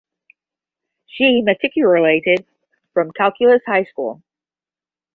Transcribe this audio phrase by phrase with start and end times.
[1.05, 2.47] She matriculated
[2.91, 4.23] from Calculus High School.